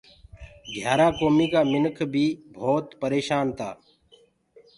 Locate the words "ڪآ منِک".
1.51-1.97